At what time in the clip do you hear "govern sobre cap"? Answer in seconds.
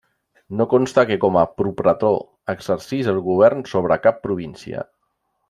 3.29-4.19